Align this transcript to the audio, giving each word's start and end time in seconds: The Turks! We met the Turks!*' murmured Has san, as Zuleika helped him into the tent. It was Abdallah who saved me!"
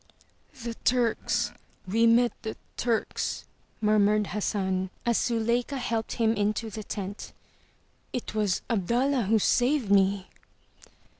The 0.63 0.73
Turks! 0.83 1.51
We 1.87 2.07
met 2.07 2.31
the 2.41 2.57
Turks!*' 2.75 3.45
murmured 3.81 4.25
Has 4.33 4.45
san, 4.45 4.89
as 5.05 5.19
Zuleika 5.19 5.77
helped 5.77 6.13
him 6.13 6.33
into 6.33 6.71
the 6.71 6.81
tent. 6.81 7.33
It 8.11 8.33
was 8.33 8.63
Abdallah 8.67 9.25
who 9.25 9.37
saved 9.37 9.91
me!" 9.91 10.25